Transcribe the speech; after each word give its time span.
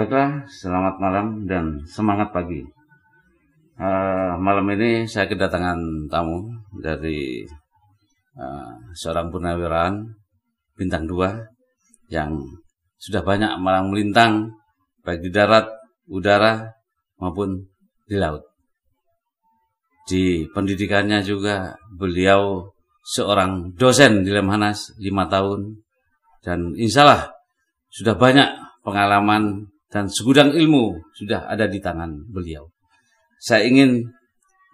Baiklah, 0.00 0.48
selamat 0.48 0.96
malam 0.96 1.44
dan 1.44 1.84
semangat 1.84 2.32
pagi. 2.32 2.64
Uh, 3.76 4.32
malam 4.40 4.64
ini 4.72 5.04
saya 5.04 5.28
kedatangan 5.28 6.08
tamu 6.08 6.48
dari 6.80 7.44
uh, 8.32 8.80
seorang 8.96 9.28
purnawirawan 9.28 10.08
bintang 10.72 11.04
dua 11.04 11.44
yang 12.08 12.32
sudah 12.96 13.20
banyak 13.20 13.52
malang 13.60 13.92
melintang 13.92 14.48
baik 15.04 15.20
di 15.20 15.28
darat, 15.28 15.68
udara 16.08 16.64
maupun 17.20 17.68
di 18.08 18.16
laut. 18.16 18.40
Di 20.08 20.48
pendidikannya 20.48 21.20
juga 21.20 21.76
beliau 21.92 22.72
seorang 23.04 23.76
dosen 23.76 24.24
di 24.24 24.32
Lemhanas 24.32 24.96
lima 24.96 25.28
tahun 25.28 25.76
dan 26.40 26.72
insya 26.80 27.04
Allah 27.04 27.36
sudah 27.92 28.16
banyak 28.16 28.48
pengalaman 28.80 29.68
dan 29.90 30.06
segudang 30.06 30.54
ilmu 30.54 31.02
sudah 31.18 31.50
ada 31.50 31.66
di 31.66 31.82
tangan 31.82 32.30
beliau. 32.30 32.70
Saya 33.42 33.66
ingin 33.66 34.06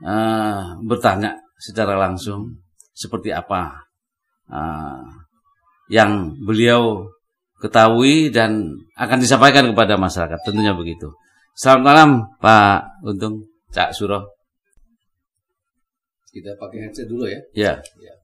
uh, 0.05 0.77
bertanya 0.85 1.41
secara 1.57 1.97
langsung 1.97 2.61
seperti 2.93 3.33
apa 3.33 3.81
uh, 4.53 5.05
yang 5.89 6.37
beliau 6.45 7.09
ketahui 7.57 8.29
dan 8.29 8.77
akan 9.01 9.19
disampaikan 9.19 9.65
kepada 9.73 9.97
masyarakat. 9.97 10.37
Tentunya 10.45 10.77
begitu. 10.77 11.17
Selamat 11.57 11.83
malam 11.83 12.11
Pak 12.37 13.01
Untung, 13.01 13.49
Cak 13.73 13.97
Suro. 13.97 14.37
Kita 16.29 16.53
pakai 16.61 16.85
headset 16.85 17.09
dulu 17.09 17.25
ya. 17.25 17.41
Ya. 17.57 17.73
ya. 17.81 18.15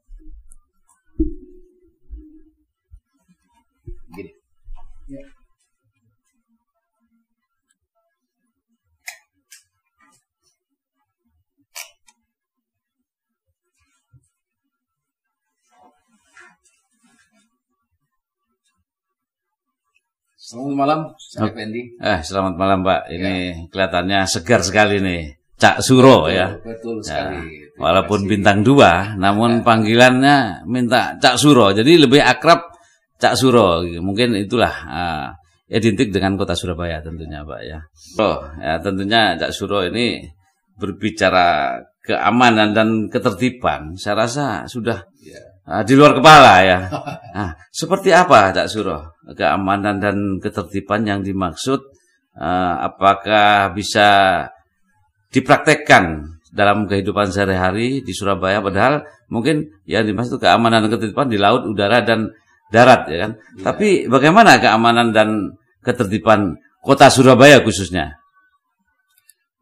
Selamat 20.52 20.76
malam, 20.76 21.00
saya 21.16 21.48
Fendi. 21.48 21.96
Eh, 21.96 22.20
selamat 22.20 22.60
malam 22.60 22.84
Pak. 22.84 23.08
Ini 23.08 23.32
ya. 23.32 23.72
kelihatannya 23.72 24.20
segar 24.28 24.60
sekali 24.60 25.00
nih. 25.00 25.40
Cak 25.56 25.80
Suro 25.80 26.28
betul, 26.28 26.36
ya. 26.36 26.46
Betul 26.60 26.96
ya. 27.00 27.04
sekali. 27.08 27.40
Ya, 27.40 27.80
walaupun 27.80 28.20
bintang 28.28 28.60
dua, 28.60 29.16
namun 29.16 29.50
ya. 29.56 29.64
panggilannya 29.64 30.36
minta 30.68 31.16
Cak 31.16 31.40
Suro. 31.40 31.72
Jadi 31.72 32.04
lebih 32.04 32.20
akrab 32.20 32.68
Cak 33.16 33.32
Suro. 33.32 33.80
Mungkin 33.80 34.36
itulah 34.36 34.74
uh, 34.92 35.26
identik 35.72 36.12
dengan 36.12 36.36
kota 36.36 36.52
Surabaya 36.52 37.00
tentunya 37.00 37.40
Pak 37.48 37.60
ya. 37.64 37.80
Oh, 38.20 38.44
ya 38.60 38.76
tentunya 38.76 39.32
Cak 39.40 39.56
Suro 39.56 39.80
ini 39.88 40.20
berbicara 40.76 41.80
keamanan 42.04 42.76
dan 42.76 43.08
ketertiban. 43.08 43.96
Saya 43.96 44.28
rasa 44.28 44.68
sudah 44.68 45.00
ya. 45.16 45.51
Uh, 45.66 45.82
di 45.82 45.94
luar 45.94 46.18
kepala 46.18 46.52
ya. 46.62 46.78
Nah, 47.32 47.56
seperti 47.72 48.12
apa 48.12 48.52
Cak 48.52 48.68
Suro? 48.68 49.16
Keamanan 49.32 50.02
dan 50.02 50.16
ketertiban 50.36 51.06
yang 51.08 51.24
dimaksud 51.24 51.80
uh, 52.36 52.74
apakah 52.84 53.72
bisa 53.72 54.08
dipraktekkan 55.32 56.36
dalam 56.52 56.84
kehidupan 56.84 57.32
sehari-hari 57.32 58.04
di 58.04 58.12
Surabaya 58.12 58.60
padahal 58.60 59.00
mungkin 59.32 59.72
ya 59.88 60.04
dimaksud 60.04 60.36
keamanan 60.36 60.84
dan 60.84 60.92
ketertiban 60.92 61.32
di 61.32 61.40
laut, 61.40 61.64
udara 61.64 62.04
dan 62.04 62.28
darat 62.68 63.08
ya 63.08 63.18
kan. 63.28 63.32
Ya. 63.56 63.72
Tapi 63.72 64.12
bagaimana 64.12 64.60
keamanan 64.60 65.16
dan 65.16 65.56
ketertiban 65.80 66.60
kota 66.84 67.08
Surabaya 67.08 67.64
khususnya? 67.64 68.20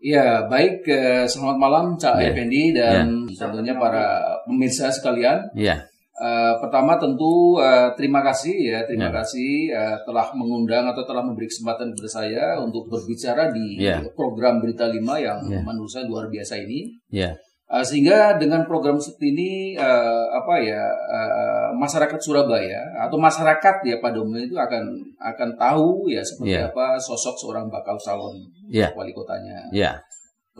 Ya, 0.00 0.48
baik. 0.48 0.88
Selamat 1.28 1.56
malam 1.60 1.84
Cak 2.00 2.18
ya. 2.18 2.32
Effendi 2.32 2.72
dan 2.72 3.28
ya. 3.28 3.36
tentunya 3.36 3.76
para 3.76 4.24
pemirsa 4.48 4.88
sekalian. 4.88 5.52
Iya. 5.52 5.86
Uh, 6.20 6.52
pertama 6.60 7.00
tentu 7.00 7.56
uh, 7.56 7.96
terima 7.96 8.20
kasih 8.20 8.52
ya 8.52 8.84
terima 8.84 9.08
yeah. 9.08 9.16
kasih 9.24 9.72
uh, 9.72 9.96
telah 10.04 10.28
mengundang 10.36 10.84
atau 10.84 11.00
telah 11.08 11.24
memberi 11.24 11.48
kesempatan 11.48 11.96
kepada 11.96 12.10
saya 12.12 12.60
untuk 12.60 12.92
berbicara 12.92 13.48
di 13.48 13.80
yeah. 13.80 14.04
program 14.12 14.60
Berita 14.60 14.84
5 14.84 15.00
yang 15.00 15.40
yeah. 15.48 15.64
menurut 15.64 15.88
saya 15.88 16.04
luar 16.04 16.28
biasa 16.28 16.60
ini. 16.60 16.92
Yeah. 17.08 17.40
Uh, 17.72 17.80
sehingga 17.80 18.36
dengan 18.36 18.68
program 18.68 19.00
seperti 19.00 19.32
ini 19.32 19.50
uh, 19.80 20.26
apa 20.36 20.60
ya 20.60 20.84
uh, 20.92 21.68
masyarakat 21.80 22.20
Surabaya 22.20 22.84
atau 23.00 23.16
masyarakat 23.16 23.80
ya 23.88 23.96
pada 24.04 24.20
umumnya 24.20 24.44
itu 24.44 24.60
akan 24.60 25.00
akan 25.24 25.48
tahu 25.56 26.04
ya 26.12 26.20
seperti 26.20 26.52
yeah. 26.52 26.68
apa 26.68 27.00
sosok 27.00 27.40
seorang 27.40 27.72
bakal 27.72 27.96
calon 27.96 28.36
yeah. 28.68 28.92
wali 28.92 29.16
kotanya. 29.16 29.72
Yeah 29.72 30.04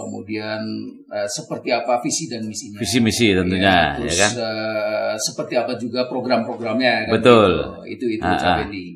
kemudian 0.00 0.61
uh, 1.12 1.28
seperti 1.28 1.69
apa 1.71 2.00
visi 2.00 2.27
dan 2.27 2.43
misinya. 2.49 2.81
Visi 2.81 2.99
misi 2.99 3.37
tentunya, 3.37 3.94
ya, 3.94 4.00
terus, 4.00 4.11
ya 4.11 4.16
kan? 4.16 4.33
Uh, 4.41 5.15
seperti 5.21 5.55
apa 5.61 5.72
juga 5.77 6.09
program-programnya. 6.09 7.09
Kan? 7.09 7.12
Betul. 7.21 7.50
Gitu. 7.84 7.94
Itu 7.94 8.06
itu 8.21 8.27
ah, 8.27 8.38
Cak 8.41 8.53
Fendi. 8.65 8.87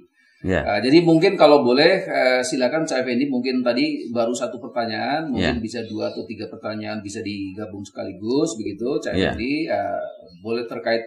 Ya. 0.44 0.60
Uh, 0.64 0.80
jadi 0.80 0.98
mungkin 1.04 1.36
kalau 1.36 1.60
boleh 1.60 2.04
uh, 2.08 2.40
silakan 2.40 2.88
Cak 2.88 3.04
Fendi 3.04 3.28
mungkin 3.28 3.60
tadi 3.60 4.08
baru 4.08 4.32
satu 4.32 4.56
pertanyaan, 4.56 5.28
mungkin 5.28 5.60
ya. 5.60 5.62
bisa 5.62 5.84
dua 5.84 6.10
atau 6.12 6.24
tiga 6.24 6.48
pertanyaan 6.48 7.04
bisa 7.04 7.20
digabung 7.20 7.84
sekaligus 7.84 8.56
begitu 8.56 8.98
Cak 8.98 9.12
ya. 9.12 9.36
Fendi. 9.36 9.68
Uh, 9.68 10.00
boleh 10.40 10.64
terkait 10.64 11.04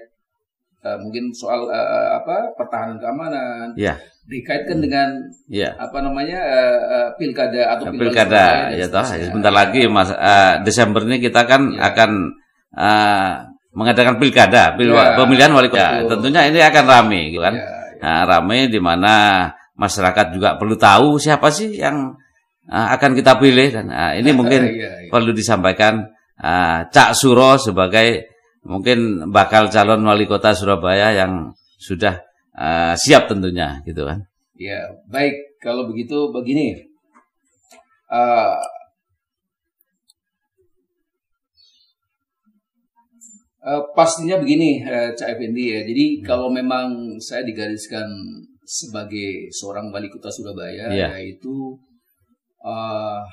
uh, 0.85 0.97
mungkin 1.01 1.33
soal 1.33 1.65
uh, 1.65 2.21
apa 2.21 2.53
pertahanan 2.53 2.97
keamanan. 3.01 3.73
Ya 3.73 3.97
dikaitkan 4.27 4.83
dengan 4.83 5.07
ya. 5.47 5.71
apa 5.79 6.03
namanya 6.03 6.39
uh, 6.43 7.07
pilkada 7.15 7.79
atau 7.79 7.95
pilkada 7.95 8.75
ya 8.75 8.91
toh 8.91 9.07
sebentar 9.07 9.55
lagi 9.55 9.87
mas 9.87 10.11
uh, 10.11 10.59
Desember 10.67 11.07
ini 11.07 11.23
kita 11.23 11.47
kan 11.47 11.71
ya. 11.71 11.87
akan 11.91 12.11
uh, 12.75 13.31
mengadakan 13.71 14.19
pilkada 14.19 14.75
pil 14.75 14.91
ya, 14.91 15.15
pemilihan 15.15 15.51
wali 15.55 15.71
kota 15.71 16.03
ya, 16.03 16.11
tentunya 16.11 16.41
ini 16.51 16.59
akan 16.59 16.83
ramai 16.83 17.31
gitu 17.31 17.39
kan 17.39 17.55
ya, 17.55 17.63
ya. 17.63 17.75
Nah, 17.97 18.21
ramai 18.29 18.69
di 18.69 18.77
mana 18.77 19.47
masyarakat 19.73 20.35
juga 20.35 20.59
perlu 20.59 20.75
tahu 20.75 21.17
siapa 21.17 21.47
sih 21.47 21.79
yang 21.79 22.13
uh, 22.67 22.87
akan 22.99 23.15
kita 23.15 23.39
pilih 23.39 23.69
dan 23.71 23.87
uh, 23.87 24.11
ini 24.11 24.35
mungkin 24.39 24.61
ya, 24.75 25.07
ya. 25.07 25.09
perlu 25.09 25.31
disampaikan 25.31 26.03
uh, 26.43 26.83
Cak 26.91 27.15
Suro 27.15 27.55
sebagai 27.55 28.27
mungkin 28.67 29.31
bakal 29.31 29.71
calon 29.71 30.03
wali 30.03 30.27
kota 30.27 30.51
Surabaya 30.51 31.15
yang 31.15 31.55
sudah 31.79 32.27
uh, 32.57 32.93
siap 32.97 33.29
tentunya 33.29 33.79
gitu 33.85 34.03
kan. 34.03 34.25
Ya 34.57 34.89
baik 35.07 35.61
kalau 35.61 35.85
begitu 35.85 36.33
begini. 36.33 36.89
Uh, 38.07 38.57
uh, 43.61 43.83
pastinya 43.93 44.41
begini 44.41 44.81
uh, 44.81 45.13
Cak 45.13 45.37
Effendi 45.37 45.77
ya. 45.77 45.81
Jadi 45.85 46.05
hmm. 46.19 46.23
kalau 46.25 46.49
memang 46.49 47.19
saya 47.21 47.45
digariskan 47.45 48.09
sebagai 48.67 49.47
seorang 49.55 49.93
wali 49.95 50.11
kota 50.11 50.27
Surabaya 50.27 50.91
yeah. 50.91 51.15
yaitu 51.15 51.79
uh, 52.59 53.23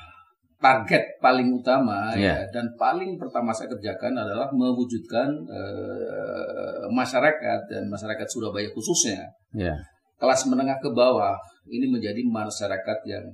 target 0.65 1.21
paling 1.21 1.53
utama 1.53 2.09
yeah. 2.17 2.41
ya 2.41 2.49
dan 2.49 2.65
paling 2.73 3.21
pertama 3.21 3.53
saya 3.53 3.69
kerjakan 3.69 4.17
adalah 4.17 4.49
mewujudkan 4.49 5.29
uh, 5.45 6.89
masyarakat 6.89 7.69
dan 7.69 7.85
masyarakat 7.85 8.25
Surabaya 8.25 8.65
khususnya 8.73 9.29
yeah. 9.53 9.77
kelas 10.17 10.49
menengah 10.49 10.81
ke 10.81 10.89
bawah 10.89 11.37
ini 11.69 11.85
menjadi 11.85 12.21
masyarakat 12.25 12.99
yang 13.05 13.25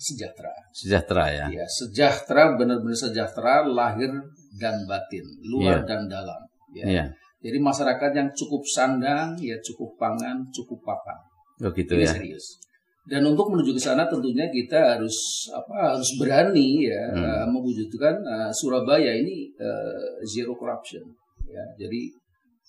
sejahtera. 0.00 0.54
Sejahtera 0.72 1.24
ya. 1.28 1.46
Ya, 1.52 1.66
sejahtera 1.68 2.56
benar-benar 2.56 2.96
sejahtera 2.96 3.68
lahir 3.68 4.08
dan 4.56 4.88
batin, 4.88 5.24
luar 5.44 5.84
yeah. 5.84 5.88
dan 5.88 6.00
dalam. 6.08 6.40
Ya. 6.72 6.86
Yeah. 6.88 7.06
Jadi 7.40 7.56
masyarakat 7.60 8.10
yang 8.16 8.28
cukup 8.32 8.64
sandang, 8.64 9.36
ya 9.40 9.56
cukup 9.60 9.96
pangan, 10.00 10.48
cukup 10.52 10.80
papan. 10.84 11.18
Oh 11.60 11.72
gitu 11.72 11.92
ini 11.96 12.08
ya. 12.08 12.12
serius. 12.16 12.56
Dan 13.00 13.24
untuk 13.24 13.48
menuju 13.48 13.72
ke 13.74 13.80
sana 13.80 14.04
tentunya 14.06 14.46
kita 14.52 14.96
harus 14.96 15.48
apa 15.50 15.96
harus 15.96 16.10
berani 16.20 16.84
ya 16.84 17.02
hmm. 17.10 17.24
uh, 17.24 17.46
mewujudkan 17.48 18.20
uh, 18.22 18.50
Surabaya 18.52 19.16
ini 19.16 19.48
uh, 19.56 20.20
zero 20.28 20.52
corruption 20.52 21.02
ya. 21.48 21.64
Jadi 21.80 22.19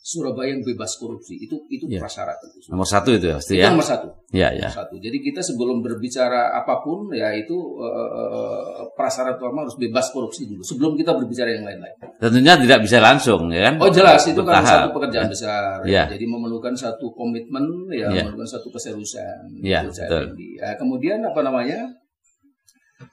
Surabaya 0.01 0.57
yang 0.57 0.65
bebas 0.65 0.98
korupsi 0.98 1.38
itu 1.38 1.62
itu 1.69 1.86
ya. 1.86 2.01
prasyarat 2.01 2.33
itu. 2.42 2.74
Nomor 2.74 2.89
satu 2.89 3.13
itu 3.13 3.30
ya, 3.30 3.38
pasti 3.38 3.53
ya. 3.62 3.69
Nomor 3.69 3.86
satu. 3.86 4.07
Ya, 4.33 4.50
ya. 4.50 4.65
Nomor 4.65 4.74
satu. 4.81 4.95
Jadi 4.98 5.18
kita 5.21 5.45
sebelum 5.45 5.86
berbicara 5.86 6.57
apa 6.57 6.81
pun 6.81 7.13
ya 7.13 7.30
itu 7.38 7.53
uh, 7.77 8.81
prasyarat 8.98 9.38
utama 9.38 9.62
harus 9.62 9.77
bebas 9.77 10.09
korupsi 10.09 10.50
dulu 10.50 10.65
sebelum 10.65 10.98
kita 10.98 11.13
berbicara 11.13 11.53
yang 11.53 11.69
lain-lain. 11.69 11.94
Tentunya 12.18 12.57
tidak 12.57 12.81
bisa 12.81 12.98
langsung 12.98 13.53
ya 13.53 13.69
kan. 13.69 13.74
Oh 13.77 13.94
jelas 13.94 14.25
itu 14.25 14.42
kan 14.42 14.65
satu 14.65 14.89
pekerjaan 14.89 15.30
ya. 15.30 15.31
besar. 15.31 15.77
Ya. 15.86 16.03
Jadi 16.09 16.25
memerlukan 16.25 16.74
satu 16.74 17.13
komitmen 17.13 17.86
ya, 17.94 18.09
ya. 18.09 18.25
memerlukan 18.25 18.50
satu 18.50 18.74
keseriusan. 18.74 19.62
Ya, 19.62 19.86
betul. 19.86 20.33
Ya, 20.57 20.81
kemudian 20.81 21.21
apa 21.21 21.45
namanya? 21.45 22.00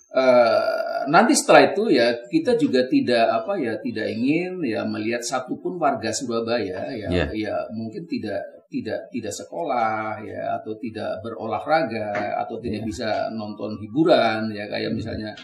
Uh, 0.09 1.05
nanti 1.13 1.37
setelah 1.37 1.69
itu 1.69 1.93
ya 1.93 2.17
kita 2.33 2.57
juga 2.57 2.89
tidak 2.89 3.29
apa 3.29 3.61
ya 3.61 3.77
tidak 3.77 4.09
ingin 4.09 4.65
ya 4.65 4.81
melihat 4.89 5.21
satupun 5.21 5.77
warga 5.77 6.09
Surabaya 6.17 6.89
ya 6.97 7.13
yeah. 7.13 7.29
ya 7.29 7.55
mungkin 7.77 8.09
tidak 8.09 8.41
tidak 8.73 9.13
tidak 9.13 9.33
sekolah 9.37 10.17
ya 10.25 10.61
atau 10.61 10.77
tidak 10.81 11.21
berolahraga 11.21 12.41
atau 12.41 12.57
tidak 12.57 12.85
yeah. 12.85 12.89
bisa 12.89 13.09
nonton 13.37 13.77
hiburan 13.85 14.49
ya 14.49 14.65
kayak 14.73 14.97
misalnya 14.97 15.37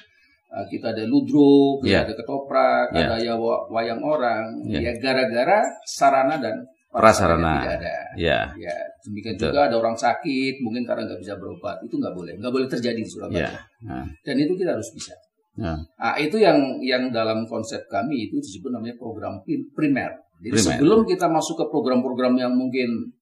uh, 0.52 0.64
kita 0.68 0.96
ada 0.96 1.04
ludruk, 1.08 1.84
yeah. 1.84 2.04
ada 2.04 2.16
ketoprak, 2.16 2.88
yeah. 2.92 3.04
ada 3.08 3.16
ya 3.20 3.34
wayang 3.68 4.00
orang 4.00 4.64
yeah. 4.64 4.80
ya 4.80 4.92
gara-gara 4.96 5.64
sarana 5.84 6.40
dan 6.40 6.64
prasarana 6.94 7.66
tidak 7.66 7.74
ada. 7.82 7.94
Ya. 8.14 8.38
Ya, 8.54 8.76
demikian 9.02 9.34
Betul. 9.34 9.50
juga 9.50 9.60
ada 9.66 9.76
orang 9.82 9.98
sakit 9.98 10.62
mungkin 10.62 10.86
karena 10.86 11.10
nggak 11.10 11.20
bisa 11.26 11.34
berobat 11.34 11.82
itu 11.82 11.98
nggak 11.98 12.14
boleh, 12.14 12.32
nggak 12.38 12.52
boleh 12.54 12.68
terjadi 12.70 13.00
di 13.02 13.10
Surabaya. 13.10 13.50
Ya. 13.50 13.50
Nah. 13.82 14.06
Dan 14.22 14.34
itu 14.38 14.54
kita 14.54 14.78
harus 14.78 14.90
bisa. 14.94 15.14
Nah. 15.54 15.78
nah, 15.98 16.14
itu 16.18 16.38
yang 16.38 16.82
yang 16.82 17.10
dalam 17.10 17.46
konsep 17.46 17.86
kami 17.86 18.30
itu 18.30 18.38
disebut 18.38 18.74
namanya 18.74 18.94
program 18.98 19.42
primer. 19.74 20.10
Jadi 20.42 20.54
primer. 20.54 20.66
sebelum 20.78 21.00
kita 21.06 21.26
masuk 21.30 21.62
ke 21.62 21.66
program-program 21.70 22.34
yang 22.38 22.54
mungkin 22.54 23.14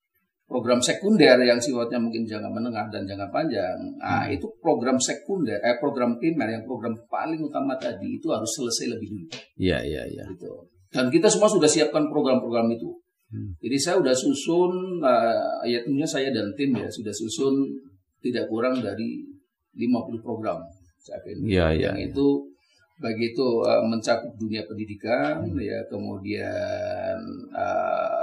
program 0.49 0.85
sekunder 0.85 1.41
yang 1.41 1.57
sifatnya 1.57 1.97
mungkin 1.97 2.29
jangka 2.29 2.53
menengah 2.53 2.93
dan 2.93 3.09
jangka 3.09 3.33
panjang, 3.33 3.79
nah 3.97 4.29
hmm. 4.29 4.37
itu 4.37 4.45
program 4.61 5.01
sekunder, 5.01 5.57
eh 5.65 5.81
program 5.81 6.21
primer 6.21 6.53
yang 6.53 6.69
program 6.69 6.93
paling 7.09 7.41
utama 7.41 7.73
tadi 7.81 8.21
itu 8.21 8.29
harus 8.29 8.53
selesai 8.53 8.93
lebih 8.93 9.17
dulu. 9.17 9.27
Iya 9.57 9.81
iya 9.81 10.03
iya. 10.13 10.25
Gitu. 10.29 10.53
Dan 10.93 11.09
kita 11.09 11.33
semua 11.33 11.49
sudah 11.49 11.65
siapkan 11.65 12.05
program-program 12.13 12.69
itu. 12.77 12.93
Hmm. 13.33 13.57
Jadi 13.65 13.77
saya 13.81 13.97
sudah 13.97 14.13
susun, 14.13 15.01
uh, 15.01 15.65
ya 15.65 15.81
tentunya 15.81 16.05
saya 16.05 16.29
dan 16.29 16.53
tim 16.53 16.77
ya 16.77 16.85
sudah 16.93 17.11
susun 17.11 17.65
tidak 18.21 18.45
kurang 18.53 18.79
dari 18.85 19.25
50 19.73 20.21
program. 20.21 20.61
Iya 21.49 21.73
iya. 21.75 21.91
Yang 21.91 21.99
ya. 21.99 22.07
itu 22.13 22.27
begitu 23.03 23.47
uh, 23.67 23.83
mencakup 23.83 24.31
dunia 24.39 24.63
pendidikan 24.63 25.43
hmm. 25.43 25.59
ya 25.59 25.81
kemudian 25.91 27.19
uh, 27.51 28.22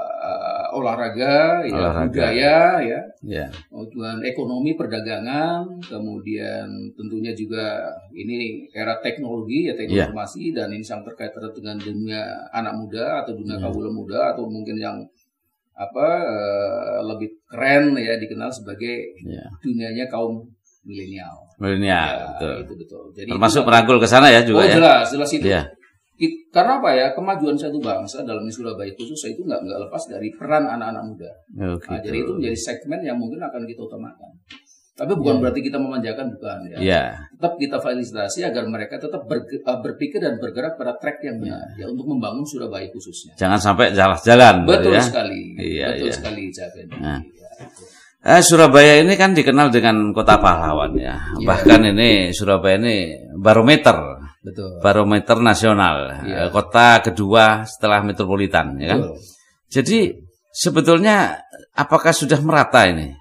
olahraga, 0.73 1.65
ya, 1.65 1.75
olahraga. 1.75 2.07
budaya 2.09 2.57
ya 2.81 3.01
yeah. 3.25 3.49
kemudian 3.69 4.19
ekonomi 4.25 4.77
perdagangan 4.77 5.65
kemudian 5.83 6.67
tentunya 6.97 7.31
juga 7.33 7.93
ini 8.13 8.69
era 8.71 8.97
teknologi 8.99 9.69
ya 9.69 9.73
teknologi 9.73 9.97
yeah. 9.97 10.07
informasi 10.09 10.43
dan 10.53 10.67
ini 10.73 10.85
sangat 10.85 11.13
terkait 11.13 11.33
dengan 11.55 11.77
dunia 11.79 12.21
anak 12.53 12.73
muda 12.77 13.25
atau 13.25 13.33
dunia 13.37 13.57
yeah. 13.57 13.69
kaula 13.69 13.91
muda 13.91 14.21
atau 14.35 14.45
mungkin 14.47 14.77
yang 14.77 14.97
apa 15.79 16.07
uh, 16.27 16.99
lebih 17.07 17.39
keren 17.47 17.95
ya 17.95 18.19
dikenal 18.19 18.51
sebagai 18.51 19.15
yeah. 19.23 19.47
dunianya 19.63 20.11
kaum 20.11 20.43
milenial. 20.83 21.35
Milenial, 21.59 22.11
ya, 22.11 22.25
betul. 22.35 22.53
Itu 22.63 22.73
betul. 22.79 23.03
Jadi 23.15 23.29
termasuk 23.31 23.63
merangkul 23.67 23.97
ke 23.99 24.07
sana 24.07 24.31
ya 24.31 24.41
juga 24.43 24.63
oh, 24.63 24.67
ya. 24.67 24.75
jelas, 24.79 25.05
jelas 25.11 25.29
itu. 25.31 25.47
Ya. 26.19 26.27
Karena 26.51 26.83
apa 26.83 26.89
ya 26.91 27.07
kemajuan 27.15 27.55
satu 27.55 27.79
bangsa 27.79 28.27
dalam 28.27 28.43
Surabaya 28.51 28.91
khusus 28.99 29.31
itu 29.31 29.41
nggak 29.47 29.63
nggak 29.63 29.79
lepas 29.87 30.03
dari 30.11 30.27
peran 30.35 30.67
anak-anak 30.67 31.03
muda. 31.07 31.31
Oh, 31.63 31.79
gitu. 31.79 31.87
nah, 31.87 31.99
jadi 32.03 32.17
itu 32.19 32.31
menjadi 32.35 32.57
segmen 32.59 32.99
yang 33.01 33.15
mungkin 33.15 33.39
akan 33.39 33.63
kita 33.63 33.81
utamakan. 33.87 34.31
Tapi 34.99 35.15
bukan 35.15 35.39
ya. 35.39 35.41
berarti 35.47 35.59
kita 35.63 35.77
memanjakan 35.79 36.25
bukan 36.35 36.57
ya. 36.67 36.77
ya. 36.83 37.03
Tetap 37.39 37.55
kita 37.55 37.79
fasilitasi 37.79 38.39
agar 38.43 38.67
mereka 38.67 38.99
tetap 38.99 39.23
ber, 39.23 39.47
uh, 39.47 39.79
berpikir 39.79 40.19
dan 40.19 40.35
bergerak 40.35 40.75
pada 40.75 40.99
track 40.99 41.23
yang 41.23 41.39
benar 41.39 41.63
ya. 41.79 41.87
ya 41.87 41.95
untuk 41.95 42.03
membangun 42.11 42.43
Surabaya 42.43 42.83
khususnya. 42.91 43.31
Jangan 43.39 43.55
sampai 43.55 43.95
jalan-jalan. 43.95 44.67
Betul 44.67 44.99
ya. 44.99 44.99
sekali. 44.99 45.55
Iya, 45.55 45.87
Betul 45.95 46.07
iya. 46.11 46.13
sekali 46.19 46.43
Javen. 46.51 46.87
Nah. 46.99 47.19
Ya. 47.23 47.49
Eh, 48.19 48.43
Surabaya 48.43 48.99
ini 48.99 49.15
kan 49.15 49.31
dikenal 49.31 49.71
dengan 49.71 50.11
kota 50.11 50.35
pahlawan 50.35 50.91
ya. 50.99 51.15
ya. 51.15 51.47
Bahkan 51.47 51.95
ini 51.95 52.35
Surabaya 52.35 52.75
ini 52.75 53.15
barometer. 53.39 54.18
Betul. 54.39 54.79
Barometer 54.79 55.37
nasional. 55.43 56.23
Ya. 56.23 56.47
Kota 56.47 57.03
kedua 57.03 57.67
setelah 57.67 57.99
metropolitan 58.03 58.79
ya 58.79 58.95
kan. 58.95 59.01
Jadi 59.67 60.15
sebetulnya 60.49 61.43
apakah 61.75 62.15
sudah 62.15 62.39
merata 62.41 62.87
ini 62.87 63.13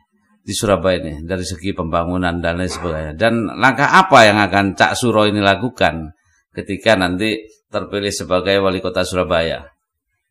di 0.49 0.57
Surabaya 0.57 0.97
ini 1.05 1.29
dari 1.29 1.45
segi 1.45 1.77
pembangunan 1.77 2.41
dan 2.41 2.57
lain 2.57 2.73
sebagainya. 2.73 3.13
Dan 3.19 3.53
langkah 3.59 3.93
apa 3.93 4.25
yang 4.25 4.41
akan 4.41 4.73
Cak 4.73 4.97
Suro 4.97 5.29
ini 5.29 5.45
lakukan 5.45 6.17
ketika 6.57 6.97
nanti 6.97 7.37
terpilih 7.69 8.15
sebagai 8.15 8.57
wali 8.65 8.81
kota 8.81 9.05
Surabaya? 9.05 9.78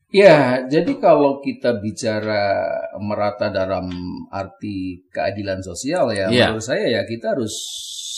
Ya, 0.07 0.63
jadi 0.63 1.03
kalau 1.03 1.43
kita 1.43 1.83
bicara 1.83 2.63
merata 2.95 3.51
dalam 3.51 3.91
arti 4.31 5.03
keadilan 5.11 5.59
sosial 5.59 6.15
ya, 6.15 6.31
ya. 6.31 6.47
menurut 6.47 6.63
saya 6.63 6.87
ya 6.87 7.01
kita 7.03 7.35
harus 7.35 7.51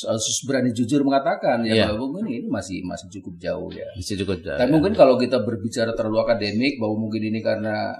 harus 0.05 0.37
berani 0.45 0.69
jujur 0.69 1.01
mengatakan 1.01 1.65
ya, 1.65 1.73
ya. 1.75 1.85
bahwa 1.91 2.21
ini, 2.23 2.45
ini 2.45 2.47
masih 2.47 2.85
masih 2.85 3.09
cukup 3.19 3.41
jauh 3.41 3.73
ya. 3.73 3.89
Masih 3.97 4.21
cukup 4.21 4.37
jauh. 4.45 4.59
Tapi 4.61 4.69
ya. 4.69 4.75
mungkin 4.77 4.93
kalau 4.93 5.17
kita 5.17 5.41
berbicara 5.41 5.97
terlalu 5.97 6.21
akademik 6.29 6.77
bahwa 6.77 7.09
mungkin 7.09 7.25
ini 7.25 7.41
karena 7.41 7.97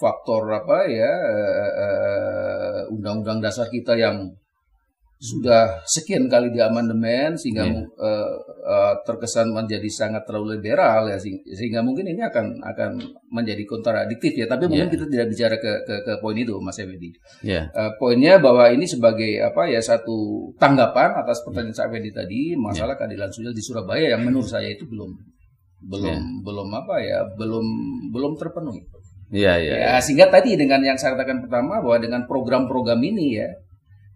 faktor 0.00 0.48
apa 0.50 0.88
ya 0.88 1.12
eh, 1.12 1.72
eh, 1.86 2.78
undang-undang 2.88 3.38
uh, 3.38 3.44
dasar 3.46 3.68
kita 3.68 3.94
yang 4.00 4.32
sudah 5.20 5.84
sekian 5.84 6.32
kali 6.32 6.48
di 6.48 6.64
amandemen 6.64 7.36
sehingga 7.36 7.68
yeah. 7.68 7.76
Iya. 7.76 7.84
uh, 7.92 8.34
uh, 8.64 8.94
terkesan 9.04 9.52
menjadi 9.52 9.84
sangat 9.92 10.24
terlalu 10.24 10.56
liberal 10.56 11.12
ya 11.12 11.20
sehingga 11.20 11.84
mungkin 11.84 12.08
ini 12.08 12.24
akan 12.24 12.56
akan 12.64 12.90
menjadi 13.28 13.68
kontradiktif 13.68 14.32
ya 14.32 14.48
tapi 14.48 14.64
mungkin 14.64 14.88
yeah. 14.88 14.96
kita 14.96 15.04
tidak 15.12 15.26
bicara 15.28 15.56
ke 15.60 15.72
ke, 15.84 15.94
ke 16.08 16.12
poin 16.24 16.32
itu 16.40 16.56
Mas 16.64 16.80
Effendi. 16.80 17.12
Yeah. 17.44 17.68
Uh, 17.76 17.92
poinnya 18.00 18.40
bahwa 18.40 18.72
ini 18.72 18.88
sebagai 18.88 19.44
apa 19.44 19.68
ya 19.68 19.84
satu 19.84 20.48
tanggapan 20.56 21.12
atas 21.12 21.44
pertanyaan 21.44 21.76
yeah. 21.76 21.84
Effendi 21.92 22.10
tadi 22.16 22.40
masalah 22.56 22.96
yeah. 22.96 23.04
keadilan 23.04 23.28
sosial 23.28 23.52
di 23.52 23.60
Surabaya 23.60 24.16
yang 24.16 24.24
menurut 24.24 24.48
saya 24.48 24.72
itu 24.72 24.88
belum 24.88 25.20
belum 25.84 26.16
yeah. 26.16 26.20
belum 26.40 26.68
apa 26.72 26.96
ya 27.04 27.18
belum 27.36 27.66
belum 28.08 28.40
terpenuhi. 28.40 28.88
Iya, 29.30 29.62
iya. 29.62 29.74
Ya, 29.78 29.92
sehingga 30.02 30.26
tadi 30.26 30.58
dengan 30.58 30.82
yang 30.82 30.98
saya 30.98 31.14
katakan 31.14 31.44
pertama 31.44 31.78
bahwa 31.78 32.02
dengan 32.02 32.26
program-program 32.26 32.98
ini 32.98 33.38
ya 33.38 33.46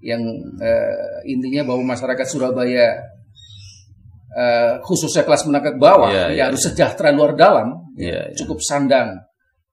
yang 0.04 0.20
uh, 0.60 1.24
intinya 1.24 1.64
bahwa 1.64 1.96
masyarakat 1.96 2.26
Surabaya 2.28 2.92
uh, 4.36 4.76
khususnya 4.84 5.24
kelas 5.24 5.48
menengah 5.48 5.72
ke 5.72 5.80
bawah 5.80 6.12
yeah, 6.12 6.28
ya 6.28 6.36
yeah, 6.36 6.46
harus 6.52 6.60
sejahtera 6.60 7.08
luar 7.16 7.32
dalam, 7.32 7.72
yeah, 7.96 8.28
yeah. 8.28 8.36
cukup 8.36 8.60
sandang, 8.60 9.16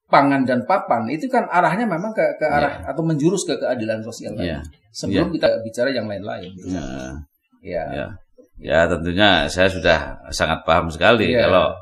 pangan 0.08 0.48
dan 0.48 0.64
papan 0.64 1.12
itu 1.12 1.28
kan 1.28 1.52
arahnya 1.52 1.84
memang 1.84 2.16
ke 2.16 2.40
ke 2.40 2.48
arah 2.48 2.80
yeah. 2.80 2.90
atau 2.96 3.04
menjurus 3.04 3.44
ke 3.44 3.60
keadilan 3.60 4.00
sosial 4.08 4.40
yeah. 4.40 4.64
Sebelum 4.96 5.28
yeah. 5.28 5.36
kita 5.36 5.48
bicara 5.68 5.90
yang 5.92 6.08
lain-lain. 6.08 6.52
Gitu. 6.56 6.80
Yeah. 6.80 7.12
Ya. 7.60 7.86
Ya. 7.92 8.08
Ya 8.62 8.80
tentunya 8.86 9.50
saya 9.50 9.68
sudah 9.68 10.22
sangat 10.32 10.64
paham 10.64 10.88
sekali 10.88 11.34
yeah. 11.34 11.50
kalau 11.50 11.76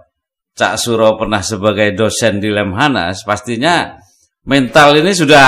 Cak 0.58 0.76
Suro 0.82 1.16
pernah 1.16 1.40
sebagai 1.40 1.94
dosen 1.94 2.42
di 2.42 2.50
Lemhanas 2.50 3.24
pastinya 3.24 3.96
mental 4.44 4.96
ini 4.98 5.12
sudah 5.12 5.48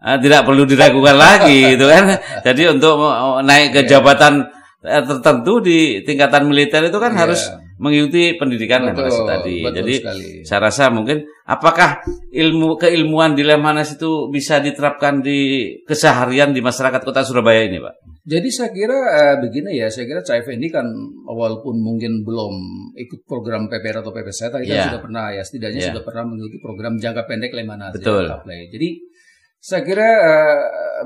tidak 0.00 0.48
perlu 0.48 0.64
diragukan 0.64 1.16
lagi 1.16 1.76
itu 1.76 1.86
kan. 1.86 2.04
Jadi 2.46 2.62
untuk 2.72 2.96
naik 3.44 3.76
ke 3.76 3.80
iya. 3.84 3.96
jabatan 3.96 4.48
yeah. 4.80 5.04
tertentu 5.04 5.60
di 5.60 6.00
tingkatan 6.04 6.48
militer 6.48 6.88
itu 6.88 6.96
kan 6.96 7.12
yeah. 7.12 7.20
harus 7.20 7.40
mengikuti 7.80 8.36
pendidikan 8.36 8.92
betul, 8.92 9.24
tadi. 9.24 9.64
Betul 9.64 9.76
Jadi 9.80 9.94
sekali. 10.04 10.28
saya 10.44 10.60
rasa 10.68 10.92
mungkin 10.92 11.24
apakah 11.48 12.04
ilmu 12.28 12.76
keilmuan 12.76 13.32
di 13.32 13.40
Lemhanas 13.40 13.96
itu 13.96 14.28
bisa 14.28 14.60
diterapkan 14.60 15.24
di 15.24 15.72
keseharian 15.88 16.52
di 16.52 16.60
masyarakat 16.60 17.00
Kota 17.00 17.24
Surabaya 17.24 17.64
ini, 17.64 17.80
Pak? 17.80 17.94
Jadi 18.20 18.48
saya 18.52 18.68
kira 18.68 18.98
uh, 19.00 19.36
begini 19.40 19.80
ya, 19.80 19.88
saya 19.88 20.04
kira 20.04 20.20
Cak 20.20 20.44
ini 20.52 20.68
kan 20.68 20.84
walaupun 21.24 21.80
mungkin 21.80 22.20
belum 22.20 22.52
ikut 23.00 23.24
program 23.24 23.64
PPR 23.72 24.04
atau 24.04 24.12
PPS 24.12 24.52
tapi 24.52 24.68
yeah. 24.68 24.84
kan 24.84 24.92
sudah 24.92 25.00
pernah 25.00 25.24
ya, 25.32 25.40
setidaknya 25.40 25.80
yeah. 25.80 25.90
sudah 25.96 26.04
pernah 26.04 26.24
mengikuti 26.28 26.60
program 26.60 27.00
jangka 27.00 27.24
pendek 27.24 27.56
Lemhanas. 27.56 27.96
Betul. 27.96 28.28
Ya, 28.28 28.68
Jadi 28.68 28.88
saya 29.60 29.84
kira 29.84 30.08
uh, 30.24 30.60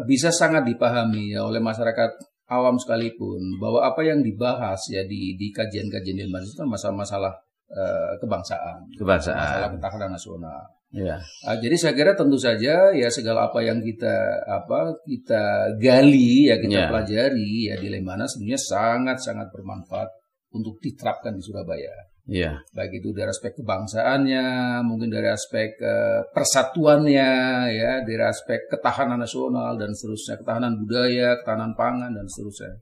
bisa 0.06 0.30
sangat 0.30 0.62
dipahami 0.62 1.34
ya 1.34 1.42
oleh 1.42 1.58
masyarakat 1.58 2.14
awam 2.46 2.78
sekalipun 2.78 3.58
bahwa 3.58 3.82
apa 3.82 4.06
yang 4.06 4.22
dibahas 4.22 4.78
ya 4.86 5.02
di 5.02 5.34
di 5.34 5.50
kajian-kajian 5.50 6.22
ilmu 6.22 6.38
itu 6.38 6.54
kan 6.54 6.70
masalah-masalah 6.70 7.34
uh, 7.74 8.14
kebangsaan, 8.22 8.86
kebangsaan, 8.94 9.34
masalah 9.34 9.68
ketahanan 9.74 10.10
nasional. 10.14 10.62
Ya. 10.94 11.18
Uh, 11.42 11.58
jadi 11.58 11.74
saya 11.74 11.92
kira 11.98 12.14
tentu 12.14 12.38
saja 12.38 12.94
ya 12.94 13.08
segala 13.10 13.50
apa 13.50 13.58
yang 13.66 13.82
kita 13.82 14.46
apa 14.46 14.94
kita 15.02 15.74
gali 15.82 16.46
ya 16.46 16.62
kita 16.62 16.86
ya. 16.86 16.88
pelajari 16.94 17.66
ya 17.66 17.74
di 17.74 17.90
Lemana 17.90 18.30
sebenarnya 18.30 18.60
sangat 18.62 19.18
sangat 19.18 19.50
bermanfaat 19.50 20.06
untuk 20.54 20.78
diterapkan 20.78 21.34
di 21.34 21.42
Surabaya. 21.42 22.13
Iya. 22.24 22.56
Baik 22.72 23.04
itu 23.04 23.12
dari 23.12 23.28
aspek 23.28 23.52
kebangsaannya, 23.60 24.46
mungkin 24.80 25.12
dari 25.12 25.28
aspek 25.28 25.76
uh, 25.84 26.24
persatuannya, 26.32 27.30
ya, 27.68 28.00
dari 28.00 28.24
aspek 28.24 28.64
ketahanan 28.72 29.20
nasional 29.20 29.76
dan 29.76 29.92
seterusnya, 29.92 30.40
ketahanan 30.40 30.80
budaya, 30.80 31.36
ketahanan 31.44 31.76
pangan 31.76 32.16
dan 32.16 32.24
seterusnya. 32.24 32.72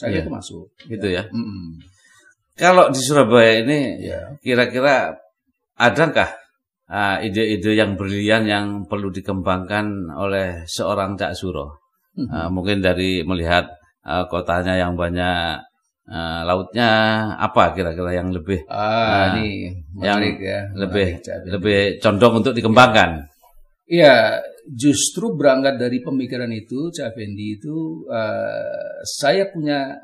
Saya 0.00 0.16
yeah. 0.16 0.22
itu 0.24 0.30
masuk. 0.32 0.66
Gitu 0.88 1.06
ya. 1.12 1.28
ya. 1.28 1.32
Mm 1.32 1.44
-mm. 1.44 1.68
Kalau 2.56 2.88
di 2.88 3.00
Surabaya 3.04 3.60
ini, 3.60 4.00
yeah. 4.00 4.32
kira-kira 4.40 5.12
adakah 5.76 6.32
uh, 6.88 7.20
ide-ide 7.20 7.76
yang 7.76 8.00
brilian 8.00 8.48
yang 8.48 8.66
perlu 8.88 9.12
dikembangkan 9.12 10.08
oleh 10.16 10.64
seorang 10.64 11.20
Cak 11.20 11.36
Suro? 11.36 11.84
Mm 12.16 12.24
-hmm. 12.24 12.32
uh, 12.32 12.48
mungkin 12.48 12.80
dari 12.80 13.20
melihat 13.28 13.68
uh, 14.08 14.24
kotanya 14.24 14.80
yang 14.80 14.96
banyak 14.96 15.65
Uh, 16.06 16.46
lautnya 16.46 16.86
apa 17.34 17.74
kira-kira 17.74 18.14
yang 18.14 18.30
lebih 18.30 18.62
ah, 18.70 19.34
uh, 19.34 19.42
ini 19.42 19.74
yang 19.98 20.22
ya, 20.38 20.70
lebih 20.78 21.18
menarik, 21.18 21.50
lebih 21.50 21.78
condong 21.98 22.34
untuk 22.38 22.54
dikembangkan? 22.54 23.26
Ya, 23.90 24.38
justru 24.70 25.34
berangkat 25.34 25.82
dari 25.82 25.98
pemikiran 26.02 26.50
itu, 26.54 26.94
Cak 26.94 27.14
Fendi 27.14 27.58
itu, 27.58 28.06
uh, 28.06 29.02
saya 29.02 29.50
punya 29.50 29.98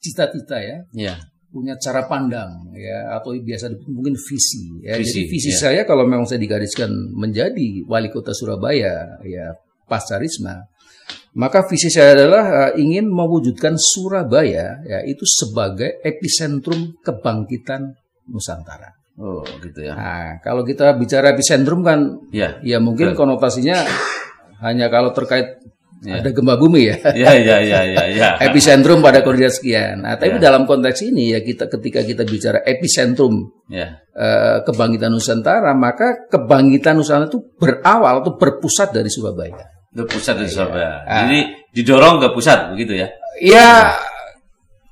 cita-cita 0.00 0.60
ya, 0.60 0.84
ya, 0.92 1.16
punya 1.48 1.76
cara 1.80 2.04
pandang 2.04 2.72
ya, 2.76 3.16
atau 3.16 3.32
biasa 3.32 3.72
mungkin 3.88 4.16
visi. 4.16 4.84
Ya. 4.84 5.00
Visi, 5.00 5.24
Jadi 5.24 5.32
visi 5.32 5.52
ya. 5.52 5.60
saya 5.60 5.80
kalau 5.88 6.04
memang 6.04 6.28
saya 6.28 6.40
digariskan 6.40 6.92
menjadi 7.16 7.88
wali 7.88 8.12
kota 8.12 8.36
Surabaya, 8.36 9.20
ya 9.24 9.52
pasca 9.88 10.20
Risma, 10.20 10.68
maka 11.34 11.64
visi 11.64 11.88
saya 11.88 12.12
adalah 12.14 12.44
uh, 12.44 12.72
ingin 12.76 13.08
mewujudkan 13.08 13.74
Surabaya 13.80 14.84
ya 14.84 14.98
itu 15.08 15.24
sebagai 15.24 15.98
epicentrum 16.04 16.94
kebangkitan 17.00 17.96
Nusantara. 18.28 18.92
Oh, 19.18 19.42
gitu 19.64 19.82
ya. 19.82 19.98
Nah, 19.98 20.38
kalau 20.46 20.62
kita 20.62 20.94
bicara 20.94 21.34
epicentrum 21.34 21.82
kan 21.82 22.22
Ya. 22.30 22.60
Ya 22.62 22.78
mungkin 22.78 23.12
Betul. 23.12 23.18
konotasinya 23.26 23.82
hanya 24.62 24.86
kalau 24.90 25.10
terkait 25.10 25.58
Ya. 25.98 26.22
ada 26.22 26.30
gempa 26.30 26.54
bumi 26.54 26.86
ya. 26.86 26.96
Ya, 27.26 27.34
ya, 27.34 27.58
ya, 27.58 27.80
ya, 27.82 28.02
ya. 28.06 28.28
epicentrum 28.38 29.02
pada 29.02 29.18
koordinat 29.26 29.58
sekian. 29.58 30.06
Nah, 30.06 30.14
tapi 30.14 30.38
Ya. 30.38 30.50
dalam 30.50 30.62
konteks 30.62 31.02
ini 31.02 31.34
ya 31.34 31.42
kita 31.42 31.66
ketika 31.66 32.06
kita 32.06 32.22
bicara 32.22 32.62
epicentrum 32.62 33.50
Ya. 33.66 33.98
eh, 34.14 34.62
kebangkitan 34.62 35.10
Nusantara, 35.10 35.74
maka 35.74 36.30
kebangkitan 36.30 37.02
Nusantara 37.02 37.26
itu 37.26 37.42
berawal 37.58 38.22
atau 38.22 38.38
berpusat 38.38 38.94
dari 38.94 39.10
Surabaya. 39.10 39.58
Itu 39.94 40.04
pusat 40.04 40.36
di 40.40 40.48
Surabaya. 40.50 41.04
Ah. 41.04 41.24
Jadi 41.24 41.38
didorong 41.72 42.20
ke 42.20 42.28
pusat 42.32 42.72
begitu 42.74 42.98
ya. 43.00 43.08
Ya 43.38 43.94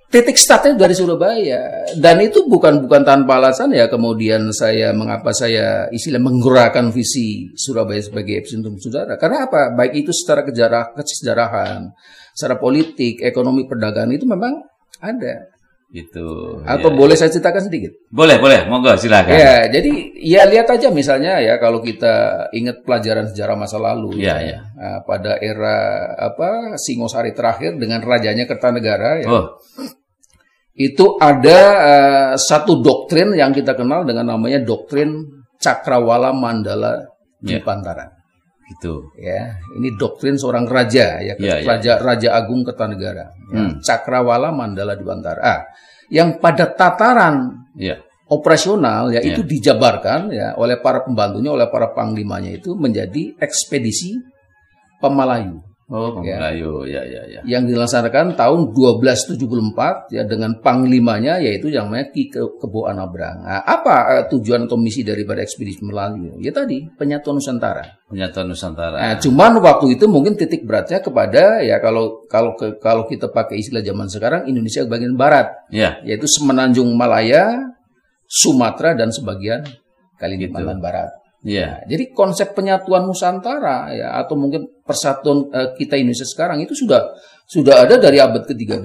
titik 0.06 0.38
startnya 0.38 0.78
dari 0.78 0.94
Surabaya 0.94 1.90
dan 1.98 2.22
itu 2.22 2.46
bukan 2.46 2.86
bukan 2.86 3.02
tanpa 3.02 3.42
alasan 3.42 3.74
ya 3.74 3.90
kemudian 3.90 4.54
saya 4.54 4.94
mengapa 4.94 5.34
saya 5.34 5.90
istilah 5.90 6.22
menggerakkan 6.22 6.94
visi 6.94 7.50
Surabaya 7.58 7.98
sebagai 7.98 8.38
epicentrum 8.38 8.78
saudara 8.78 9.18
karena 9.18 9.50
apa 9.50 9.74
baik 9.74 10.06
itu 10.06 10.14
secara 10.14 10.46
kejarah 10.46 10.94
kesejarahan 10.94 11.90
secara 12.32 12.54
politik 12.56 13.18
ekonomi 13.20 13.66
perdagangan 13.66 14.14
itu 14.14 14.24
memang 14.24 14.62
ada 15.02 15.50
Gitu. 15.86 16.26
atau 16.66 16.90
ya. 16.90 16.96
boleh 16.98 17.14
saya 17.14 17.30
ceritakan 17.30 17.70
sedikit 17.70 17.94
Boleh, 18.10 18.42
boleh. 18.42 18.66
Monggo 18.66 18.98
silakan. 18.98 19.32
ya 19.38 19.70
jadi 19.70 19.90
ya 20.18 20.42
lihat 20.50 20.66
aja 20.66 20.90
misalnya 20.90 21.38
ya 21.38 21.62
kalau 21.62 21.78
kita 21.78 22.46
ingat 22.50 22.82
pelajaran 22.82 23.30
sejarah 23.30 23.54
masa 23.54 23.78
lalu 23.78 24.18
Iya, 24.18 24.34
ya, 24.34 24.36
iya. 24.42 24.58
Nah, 24.74 24.98
pada 25.06 25.38
era 25.38 25.76
apa 26.18 26.74
Singosari 26.74 27.30
terakhir 27.32 27.78
dengan 27.78 28.02
rajanya 28.02 28.50
Kertanegara 28.50 29.22
ya 29.22 29.28
Oh, 29.30 29.44
itu 30.76 31.16
ada 31.16 31.58
eh, 31.80 32.32
satu 32.36 32.82
doktrin 32.82 33.32
yang 33.32 33.54
kita 33.54 33.72
kenal 33.72 34.04
dengan 34.04 34.36
namanya 34.36 34.60
doktrin 34.60 35.22
Cakrawala 35.56 36.36
Mandala 36.36 37.00
di 37.40 37.56
Ya. 37.56 37.64
Pantaran. 37.64 38.15
Gitu. 38.70 39.10
Ya, 39.18 39.58
ini 39.78 39.94
doktrin 39.94 40.34
seorang 40.34 40.66
raja 40.66 41.22
ya, 41.22 41.34
Ya, 41.38 41.58
ya. 41.58 41.66
raja 41.66 41.92
Raja 42.02 42.28
Agung 42.34 42.62
Kertanegara. 42.66 43.30
Ya, 43.50 43.58
Hmm. 43.62 43.72
Cakrawala 43.82 44.50
Mandala 44.50 44.94
di 44.98 45.02
Pantaran. 45.06 45.42
Ah, 45.42 45.60
yang 46.10 46.38
pada 46.38 46.70
tataran 46.70 47.66
Ya. 47.78 47.98
operasional 48.30 49.10
ya, 49.10 49.22
Ya. 49.22 49.34
itu 49.34 49.42
dijabarkan 49.46 50.30
ya 50.34 50.54
oleh 50.58 50.78
para 50.82 51.02
pembantunya, 51.06 51.50
oleh 51.54 51.66
para 51.70 51.90
panglimanya 51.94 52.54
itu 52.54 52.74
menjadi 52.78 53.34
ekspedisi 53.38 54.14
Pemalayu 54.96 55.65
Oh, 55.86 56.18
Ya. 56.18 56.42
Melayu. 56.42 56.82
Ya, 56.82 57.06
ya, 57.06 57.22
ya. 57.30 57.40
yang 57.46 57.62
dilaksanakan 57.62 58.34
tahun 58.34 58.74
1274 58.74 60.10
ya 60.10 60.26
dengan 60.26 60.58
panglimanya 60.58 61.38
yaitu 61.38 61.70
yang 61.70 61.86
namanya 61.86 62.10
Ki 62.10 62.26
Ke- 62.26 62.58
Kebo 62.58 62.90
Anabrang. 62.90 63.46
Nah, 63.46 63.62
apa 63.62 63.94
eh, 64.18 64.24
tujuan 64.26 64.66
atau 64.66 64.74
misi 64.74 65.00
daripada 65.00 65.38
ekspedisi 65.38 65.82
Melayu? 65.82 66.38
Ya 66.38 66.50
tadi 66.50 66.90
penyatuan 66.90 67.38
Nusantara. 67.38 68.02
Penyatuan 68.06 68.50
Nusantara. 68.50 68.98
Nah, 68.98 69.14
cuman 69.16 69.62
waktu 69.62 69.94
itu 69.94 70.06
mungkin 70.06 70.34
titik 70.34 70.62
beratnya 70.62 70.98
kepada 70.98 71.62
ya 71.62 71.78
kalau 71.78 72.26
kalau 72.26 72.54
ke- 72.54 72.78
kalau 72.78 73.06
kita 73.06 73.30
pakai 73.30 73.54
istilah 73.56 73.80
zaman 73.80 74.06
sekarang 74.06 74.42
Indonesia 74.46 74.82
bagian 74.84 75.14
barat 75.14 75.54
Ya. 75.70 76.02
yaitu 76.02 76.26
Semenanjung 76.26 76.90
Malaya, 76.92 77.62
Sumatera 78.26 78.98
dan 78.98 79.14
sebagian 79.14 79.62
Kalimantan 80.16 80.80
Barat. 80.80 81.14
Ya. 81.46 81.78
Nah, 81.78 81.86
jadi 81.86 82.10
konsep 82.10 82.58
penyatuan 82.58 83.06
Nusantara 83.06 83.94
ya 83.94 84.18
atau 84.18 84.34
mungkin 84.34 84.66
persatuan 84.82 85.46
eh, 85.54 85.70
kita 85.78 85.94
Indonesia 85.94 86.26
sekarang 86.26 86.58
itu 86.58 86.74
sudah 86.74 87.06
sudah 87.46 87.86
ada 87.86 88.02
dari 88.02 88.18
abad 88.18 88.42
ke-13. 88.42 88.82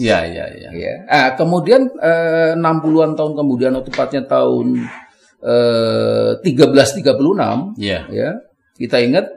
Ya, 0.00 0.24
ya, 0.24 0.48
ya. 0.48 0.70
Ya. 0.72 0.94
Ah, 1.04 1.28
kemudian 1.36 1.92
eh, 2.00 2.56
60-an 2.56 3.12
tahun 3.12 3.32
kemudian 3.36 3.76
atau 3.76 3.84
tepatnya 3.84 4.24
tahun 4.24 4.88
eh, 5.44 6.40
1336 6.40 7.76
Ya. 7.76 8.08
ya. 8.08 8.30
Kita 8.80 8.96
ingat 9.04 9.28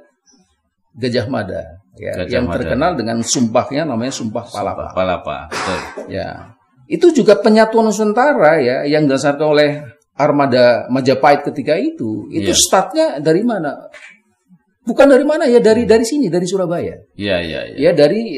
Gajah 0.96 1.28
Mada 1.28 1.84
ya 2.00 2.16
Gajah 2.16 2.32
yang 2.32 2.46
Mada. 2.48 2.64
terkenal 2.64 2.92
dengan 2.96 3.18
sumpahnya 3.28 3.84
namanya 3.84 4.14
Sumpah 4.16 4.46
Palapa. 4.48 4.96
Palapa. 4.96 5.38
Betul. 5.52 5.80
Ya. 6.16 6.56
Itu 6.88 7.12
juga 7.12 7.36
penyatuan 7.44 7.92
Nusantara 7.92 8.64
ya 8.64 8.88
yang 8.88 9.04
didasarkan 9.04 9.48
oleh 9.52 9.70
armada 10.18 10.86
Majapahit 10.90 11.42
ketika 11.46 11.78
itu. 11.78 12.30
Itu 12.30 12.54
Iya. 12.54 12.58
startnya 12.58 13.06
dari 13.20 13.42
mana? 13.42 13.90
Bukan 14.84 15.08
dari 15.08 15.24
mana 15.24 15.48
ya 15.48 15.64
dari 15.64 15.88
dari 15.88 16.04
sini 16.04 16.28
dari 16.28 16.44
Surabaya. 16.44 17.00
Ya, 17.16 17.40
ya, 17.40 17.72
ya. 17.72 17.76
Ya 17.90 17.92
dari 17.96 18.36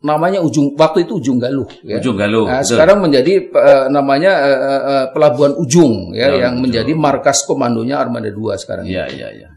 namanya 0.00 0.38
ujung 0.40 0.72
waktu 0.76 1.04
itu 1.08 1.18
ujung 1.20 1.36
Galuh 1.40 1.66
ya. 1.84 1.98
Ujung 2.00 2.16
Galuh. 2.16 2.46
Nah, 2.48 2.62
betul. 2.62 2.76
sekarang 2.76 2.98
menjadi 3.04 3.32
eh, 3.48 3.84
namanya 3.92 4.32
eh, 4.44 4.58
eh, 4.86 5.06
Pelabuhan 5.12 5.52
Ujung 5.58 6.14
ya 6.14 6.30
Pelabuhan 6.30 6.42
yang 6.42 6.54
Ujung. 6.56 6.62
menjadi 6.68 6.92
markas 6.96 7.38
komandonya 7.44 7.96
Armada 8.00 8.30
2 8.32 8.56
sekarang. 8.60 8.84
Ya, 8.88 9.04
ya, 9.10 9.28
ya. 9.34 9.48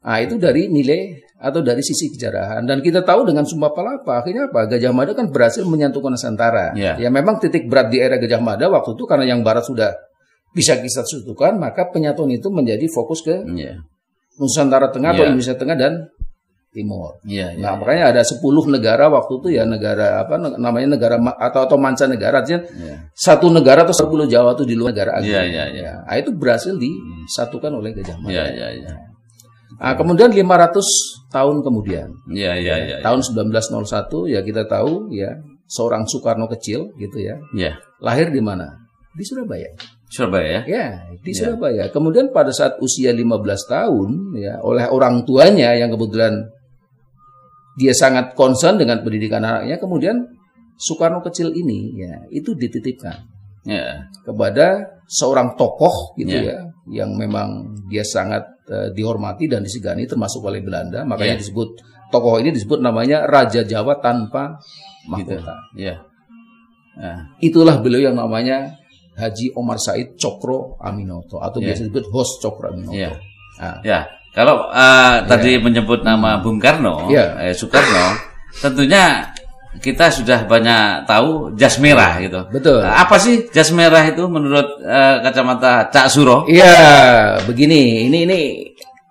Nah, 0.00 0.16
itu 0.24 0.40
dari 0.40 0.66
nilai 0.72 1.20
atau 1.40 1.60
dari 1.64 1.80
sisi 1.80 2.12
kejarahan 2.12 2.68
dan 2.68 2.84
kita 2.84 3.00
tahu 3.00 3.24
dengan 3.24 3.48
Sumpah 3.48 3.72
Palapa 3.72 4.20
akhirnya 4.20 4.52
apa 4.52 4.68
Gajah 4.68 4.92
Mada 4.92 5.12
kan 5.16 5.32
berhasil 5.32 5.64
menyatukan 5.64 6.12
Nusantara. 6.12 6.76
Ya. 6.76 7.00
Ya 7.00 7.08
memang 7.08 7.40
titik 7.40 7.64
berat 7.70 7.88
di 7.92 7.96
era 8.00 8.16
Gajah 8.20 8.40
Mada 8.44 8.68
waktu 8.68 8.92
itu 8.92 9.04
karena 9.08 9.24
yang 9.28 9.40
barat 9.40 9.64
sudah 9.64 9.92
bisa 10.50 10.78
kita 10.78 11.02
satukan 11.06 11.56
maka 11.56 11.86
penyatuan 11.90 12.30
itu 12.34 12.50
menjadi 12.50 12.86
fokus 12.90 13.22
ke 13.22 13.42
Ya. 13.54 13.78
Nusantara 14.40 14.88
Tengah 14.90 15.12
atau 15.14 15.24
Ya. 15.24 15.28
Indonesia 15.30 15.54
Tengah 15.54 15.76
dan 15.76 15.92
Timur. 16.70 17.18
Ya, 17.26 17.50
ya. 17.50 17.58
Nah, 17.58 17.74
makanya 17.82 18.14
ada 18.14 18.22
10 18.22 18.70
negara 18.70 19.10
waktu 19.10 19.42
itu 19.42 19.48
ya 19.58 19.66
negara 19.66 20.22
apa 20.22 20.38
namanya 20.38 20.94
negara 20.94 21.18
atau 21.18 21.66
atau 21.66 21.74
mancanegara 21.74 22.46
artinya 22.46 22.62
Ya. 22.78 22.94
satu 23.10 23.50
negara 23.50 23.82
atau 23.82 23.90
sepuluh 23.90 24.30
Jawa 24.30 24.54
itu 24.54 24.62
di 24.62 24.78
luar 24.78 24.94
negara 24.94 25.18
agung. 25.18 25.34
Iya, 25.34 25.42
iya, 25.50 25.64
iya. 25.74 25.90
Nah, 26.06 26.14
itu 26.14 26.30
berhasil 26.30 26.78
disatukan 26.78 27.74
oleh 27.74 27.90
Gajah 27.90 28.14
Mada. 28.22 28.30
Ya, 28.30 28.44
ya, 28.54 28.68
ya. 28.86 28.92
Nah, 29.82 29.98
kemudian 29.98 30.30
500 30.30 30.86
tahun 31.34 31.66
kemudian, 31.66 32.06
Ya, 32.30 32.54
ya, 32.54 32.78
ya. 32.78 32.96
tahun 33.02 33.18
1901 33.26 34.30
ya 34.30 34.38
kita 34.46 34.70
tahu 34.70 35.10
ya 35.10 35.42
seorang 35.66 36.06
Soekarno 36.06 36.46
kecil 36.46 36.94
gitu 37.02 37.18
ya, 37.18 37.34
Ya. 37.50 37.82
lahir 37.98 38.30
di 38.30 38.38
mana? 38.38 38.70
Di 39.18 39.26
Surabaya. 39.26 39.74
Surabaya 40.10 40.46
ya. 40.46 40.60
Ya, 40.66 40.86
di 41.22 41.30
Ya. 41.30 41.36
Surabaya. 41.38 41.84
Kemudian 41.94 42.34
pada 42.34 42.50
saat 42.50 42.76
usia 42.82 43.14
15 43.14 43.62
tahun 43.70 44.34
ya 44.34 44.58
oleh 44.60 44.90
orang 44.90 45.22
tuanya 45.22 45.70
yang 45.78 45.94
kebetulan 45.94 46.50
dia 47.78 47.94
sangat 47.94 48.34
concern 48.34 48.76
dengan 48.76 49.00
pendidikan 49.00 49.40
anaknya, 49.40 49.78
kemudian 49.78 50.16
Soekarno 50.80 51.20
kecil 51.22 51.52
ini 51.54 51.92
ya 51.94 52.24
itu 52.32 52.56
dititipkan 52.56 53.28
Ya. 53.68 54.08
kepada 54.24 54.96
seorang 55.04 55.52
tokoh 55.54 56.16
gitu 56.16 56.32
Ya. 56.32 56.56
ya 56.56 56.58
yang 56.88 57.12
memang 57.14 57.76
dia 57.92 58.00
sangat 58.00 58.40
eh, 58.72 58.88
dihormati 58.96 59.44
dan 59.46 59.60
disegani 59.60 60.08
termasuk 60.08 60.40
oleh 60.40 60.64
Belanda 60.64 61.04
makanya 61.04 61.36
Ya. 61.36 61.40
disebut 61.44 61.68
tokoh 62.08 62.40
ini 62.40 62.50
disebut 62.50 62.80
namanya 62.80 63.28
Raja 63.28 63.60
Jawa 63.62 64.00
tanpa 64.00 64.56
Gitu. 65.20 65.36
mahkota 65.36 65.54
Ya. 65.76 66.00
Nah, 66.96 67.36
itulah 67.38 67.78
beliau 67.84 68.08
yang 68.10 68.16
namanya 68.16 68.74
Haji 69.16 69.52
Omar 69.54 69.78
Said 69.78 70.14
Cokro 70.14 70.78
Aminoto 70.78 71.38
atau 71.38 71.58
Ya. 71.58 71.72
biasa 71.72 71.86
disebut 71.86 72.04
Hos 72.10 72.38
Cokro 72.38 72.70
Aminoto 72.70 72.96
Ya. 72.96 73.12
Nah, 73.60 73.76
Ya, 73.82 74.00
kalau 74.32 74.70
eh, 74.70 75.16
tadi 75.26 75.58
menyebut 75.58 76.00
nama 76.00 76.40
Bung 76.40 76.56
Karno, 76.56 77.10
Ya. 77.10 77.36
eh, 77.40 77.52
Soekarno, 77.52 78.16
tentunya 78.56 79.28
kita 79.78 80.10
sudah 80.10 80.50
banyak 80.50 81.06
tahu 81.06 81.54
jas 81.54 81.78
merah 81.78 82.18
gitu. 82.18 82.42
betul 82.50 82.82
Apa 82.82 83.14
sih 83.16 83.46
jas 83.50 83.70
merah 83.70 84.02
itu 84.02 84.26
menurut 84.26 84.66
eh, 84.82 85.16
kacamata 85.22 85.86
Cak 85.88 86.10
Suro? 86.10 86.42
Iya, 86.48 87.38
begini, 87.46 88.10
ini 88.10 88.18
ini 88.26 88.40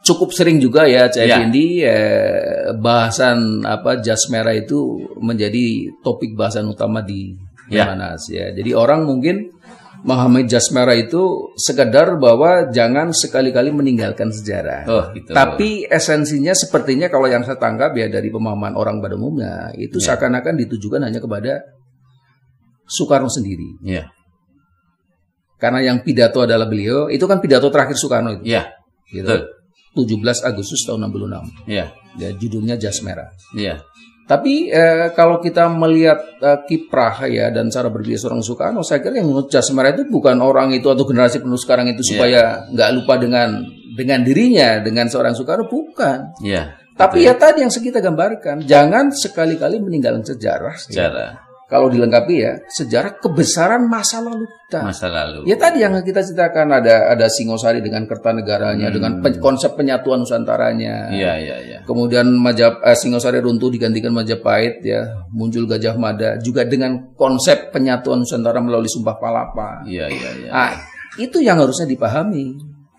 cukup 0.03 0.35
sering 0.35 0.59
juga 0.59 0.83
ya 0.83 1.07
Cak 1.07 1.23
Ya. 1.23 1.37
Effendi 1.39 1.79
eh, 1.79 2.75
bahasan 2.75 3.63
apa 3.63 4.01
jas 4.01 4.27
merah 4.27 4.51
itu 4.51 4.99
menjadi 5.21 5.87
topik 6.01 6.33
bahasan 6.33 6.67
utama 6.67 6.99
di 6.99 7.37
Ya. 7.69 7.85
Lemhanas 7.85 8.25
ya. 8.33 8.49
Jadi 8.49 8.73
orang 8.73 9.05
mungkin 9.05 9.58
memahami 9.99 10.47
jas 10.47 10.71
merah 10.71 10.95
itu 10.95 11.51
sekedar 11.59 12.15
bahwa 12.15 12.71
jangan 12.71 13.11
sekali-kali 13.11 13.69
meninggalkan 13.75 14.31
sejarah. 14.31 14.87
Oh, 14.87 15.03
gitu. 15.11 15.35
Tapi 15.35 15.83
esensinya 15.85 16.55
sepertinya 16.55 17.11
kalau 17.11 17.27
yang 17.27 17.43
saya 17.43 17.59
tangkap 17.59 17.91
ya 17.93 18.07
dari 18.07 18.31
pemahaman 18.31 18.79
orang 18.79 19.03
pada 19.03 19.19
umumnya 19.19 19.75
itu 19.75 19.99
Ya. 19.99 20.15
seakan-akan 20.15 20.55
ditujukan 20.55 21.03
hanya 21.03 21.19
kepada 21.19 21.59
Soekarno 22.89 23.29
sendiri. 23.29 23.77
ya, 23.85 24.09
Karena 25.59 25.83
yang 25.83 26.01
pidato 26.01 26.41
adalah 26.41 26.65
beliau, 26.65 27.11
itu 27.11 27.27
kan 27.27 27.43
pidato 27.43 27.67
terakhir 27.69 27.99
Soekarno 27.99 28.39
itu. 28.39 28.47
ya, 28.47 28.71
gitu. 29.11 29.27
betul. 29.27 29.43
17 29.99 30.47
Agustus 30.47 30.85
tahun 30.87 31.11
66. 31.11 31.67
Iya. 31.67 31.91
Ya, 32.17 32.29
judulnya 32.33 32.79
Jas 32.79 33.03
Merah. 33.03 33.27
Iya. 33.51 33.83
Tapi 34.29 34.69
eh, 34.69 35.09
kalau 35.17 35.41
kita 35.41 35.65
melihat 35.73 36.37
eh, 36.37 36.61
kiprah 36.69 37.25
ya 37.25 37.49
dan 37.49 37.73
cara 37.73 37.89
berpikir 37.89 38.21
seorang 38.21 38.45
Soekarno, 38.45 38.85
saya 38.85 39.01
kira 39.01 39.17
yang 39.17 39.33
Jas 39.49 39.73
Merah 39.73 39.97
itu 39.97 40.05
bukan 40.05 40.37
orang 40.45 40.69
itu 40.69 40.85
atau 40.85 41.01
generasi 41.01 41.41
penuh 41.41 41.57
sekarang 41.57 41.89
itu 41.89 42.05
supaya 42.05 42.69
nggak 42.69 42.89
lupa 42.93 43.17
dengan 43.17 43.65
dengan 43.97 44.21
dirinya, 44.21 44.85
dengan 44.85 45.09
seorang 45.09 45.33
Soekarno, 45.33 45.65
bukan. 45.65 46.37
Iya. 46.45 46.77
Tapi 46.93 47.25
ya 47.25 47.33
tadi 47.33 47.65
yang 47.65 47.73
kita 47.73 48.03
gambarkan, 48.03 48.69
jangan 48.69 49.09
sekali-kali 49.09 49.81
meninggalkan 49.81 50.21
sejarah. 50.21 50.77
ya. 51.25 51.48
Kalau 51.69 51.85
dilengkapi 51.85 52.33
ya, 52.33 52.57
sejarah 52.65 53.21
kebesaran 53.21 53.85
masa 53.85 54.25
lalu 54.25 54.49
kita. 54.65 54.89
Masa 54.89 55.05
lalu. 55.05 55.45
Ya 55.45 55.53
tadi 55.53 55.85
yang 55.85 55.93
kita 56.01 56.25
ceritakan 56.25 56.65
ada 56.81 57.13
ada 57.13 57.29
Singosari 57.29 57.77
dengan 57.77 58.09
Kertanegaranya, 58.09 58.89
dengan 58.89 59.21
pe- 59.21 59.37
konsep 59.37 59.77
penyatuan 59.77 60.25
Nusantaranya. 60.25 61.13
Iya, 61.13 61.33
iya, 61.37 61.57
iya. 61.61 61.77
Kemudian 61.85 62.25
Majap 62.33 62.81
eh, 62.81 62.97
Singosari 62.97 63.37
runtuh 63.37 63.69
digantikan 63.69 64.09
Majapahit 64.09 64.81
ya, 64.81 65.13
muncul 65.29 65.69
Gajah 65.69 65.93
Mada 65.93 66.41
juga 66.41 66.65
dengan 66.65 67.13
konsep 67.13 67.69
penyatuan 67.69 68.25
Nusantara 68.25 68.57
melalui 68.65 68.89
Sumpah 68.89 69.21
Palapa. 69.21 69.85
Iya, 69.85 70.09
iya, 70.09 70.29
iya. 70.41 70.49
Ah, 70.49 70.73
itu 71.21 71.37
yang 71.37 71.61
harusnya 71.61 71.85
dipahami 71.85 72.49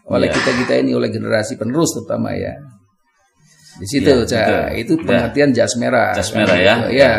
oleh 0.07 0.31
Iya. 0.31 0.35
kita-kita 0.39 0.79
ini 0.79 0.95
oleh 0.95 1.11
generasi 1.11 1.59
penerus 1.59 1.91
terutama 1.99 2.39
ya. 2.39 2.55
Di 3.79 3.87
situ, 3.87 4.15
Iya, 4.15 4.27
Ca. 4.27 4.39
betul. 4.47 4.63
itu 4.79 4.93
Ya. 4.95 5.03
pengertian 5.07 5.51
jas 5.51 5.73
merah. 5.75 6.15
Jas 6.15 6.31
merah 6.31 6.55
ya. 6.55 6.75
Ya. 6.87 6.91
Ya, 6.91 7.13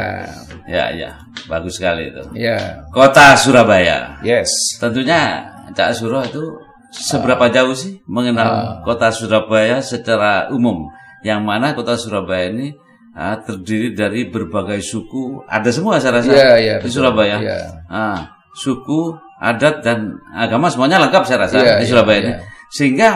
ya. 0.71 1.11
Bagus 1.51 1.75
sekali 1.75 2.07
itu. 2.13 2.23
Ya. 2.37 2.85
Kota 2.95 3.35
Surabaya. 3.35 4.19
Yes. 4.23 4.49
Tentunya 4.79 5.43
Cak 5.75 5.95
Suro 5.95 6.23
itu 6.23 6.43
seberapa 6.91 7.47
jauh 7.47 7.71
sih 7.75 8.03
mengenal 8.07 8.83
kota 8.83 9.11
Surabaya 9.11 9.79
secara 9.79 10.51
umum? 10.51 10.91
Yang 11.23 11.41
mana 11.43 11.67
kota 11.75 11.95
Surabaya 11.95 12.51
ini 12.51 12.75
ah, 13.15 13.39
terdiri 13.39 13.93
dari 13.95 14.27
berbagai 14.31 14.79
suku, 14.83 15.43
ada 15.47 15.69
semua 15.71 15.99
saya 15.99 16.19
rasa 16.19 16.31
Iya, 16.31 16.51
iya, 16.59 16.75
di 16.79 16.87
betul. 16.87 17.03
Surabaya. 17.03 17.37
Iya. 17.39 17.57
Ah, 17.91 18.19
suku, 18.55 19.15
adat 19.39 19.83
dan 19.83 20.19
agama 20.35 20.67
semuanya 20.71 20.99
lengkap 21.07 21.23
saya 21.27 21.47
rasa 21.47 21.59
Iya, 21.59 21.73
di 21.79 21.85
iya, 21.85 21.89
Surabaya 21.91 22.19
iya. 22.19 22.25
ini. 22.27 22.33
Sehingga 22.71 23.09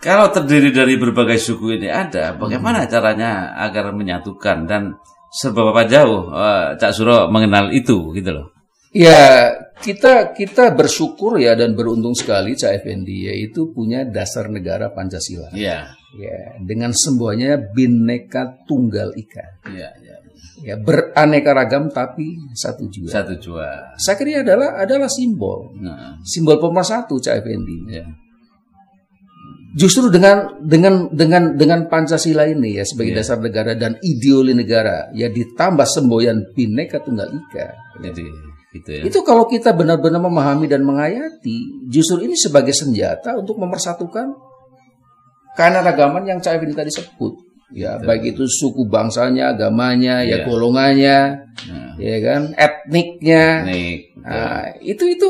kalau 0.00 0.28
terdiri 0.28 0.72
dari 0.72 1.00
berbagai 1.00 1.40
suku 1.40 1.80
ini 1.80 1.88
ada, 1.88 2.36
bagaimana 2.36 2.84
caranya 2.88 3.56
agar 3.56 3.92
menyatukan 3.96 4.68
dan 4.68 4.96
seberapa 5.36 5.84
jauh 5.84 6.32
eh, 6.32 6.80
Cak 6.80 6.92
Suro 6.96 7.28
mengenal 7.28 7.68
itu 7.76 8.16
gitu 8.16 8.30
loh. 8.32 8.46
Ya, 8.96 9.52
kita 9.84 10.32
kita 10.32 10.72
bersyukur 10.72 11.36
ya 11.36 11.52
dan 11.52 11.76
beruntung 11.76 12.16
sekali 12.16 12.56
Cak 12.56 12.80
Effendi 12.80 13.28
yaitu 13.28 13.68
punya 13.76 14.08
dasar 14.08 14.48
negara 14.48 14.88
Pancasila. 14.88 15.52
Iya. 15.52 15.92
Ya, 16.16 16.38
dengan 16.64 16.96
semboyannya 16.96 17.76
Bhinneka 17.76 18.64
Tunggal 18.64 19.12
Ika. 19.12 19.68
Iya, 19.68 19.92
iya. 20.00 20.16
Ya, 20.64 20.74
beraneka 20.80 21.52
ragam 21.52 21.92
tapi 21.92 22.40
satu 22.56 22.88
juga. 22.88 23.12
Satu 23.20 23.36
jua. 23.36 23.92
Saya 24.00 24.16
kira 24.16 24.40
adalah 24.40 24.80
adalah 24.80 25.12
simbol. 25.12 25.76
Nah, 25.76 26.16
Simbol 26.24 26.56
pemersatu 26.56 27.20
Cak 27.20 27.44
Effendi. 27.44 27.92
ya. 27.92 28.08
Justru 29.74 30.08
dengan 30.08 30.62
dengan 30.62 31.10
dengan 31.10 31.58
dengan 31.58 31.90
Pancasila 31.90 32.46
ini 32.46 32.78
ya 32.78 32.84
sebagai 32.86 33.12
Iya. 33.12 33.18
dasar 33.24 33.38
negara 33.42 33.74
dan 33.74 33.98
ideologi 34.00 34.54
negara 34.56 35.10
ya 35.12 35.26
ditambah 35.28 35.84
semboyan 35.84 36.54
Bhinneka 36.54 37.02
Tunggal 37.02 37.28
Ika. 37.34 37.68
Jadi 38.00 38.24
gitu 38.72 38.88
ya. 38.92 39.02
Itu 39.04 39.20
kalau 39.24 39.48
kita 39.48 39.72
benar-benar 39.74 40.20
memahami 40.22 40.68
dan 40.68 40.84
menghayati, 40.84 41.88
justru 41.88 42.24
ini 42.24 42.36
sebagai 42.36 42.72
senjata 42.72 43.36
untuk 43.36 43.56
memersatukan 43.56 44.32
keanekaragaman 45.56 46.24
yang 46.28 46.38
Cak 46.40 46.60
Effendi 46.60 46.76
tadi 46.76 46.92
sebut. 46.92 47.34
Ya, 47.74 47.98
baik 47.98 48.36
itu 48.38 48.46
suku 48.46 48.86
bangsanya, 48.86 49.50
agamanya, 49.50 50.22
ya 50.22 50.38
Iya. 50.38 50.46
golongannya, 50.46 51.18
Nah, 51.66 51.92
ya 51.98 52.16
kan, 52.22 52.54
etniknya. 52.54 53.66
nih. 53.66 54.14
Nah, 54.22 54.70
itu 54.78 55.02
itu 55.10 55.28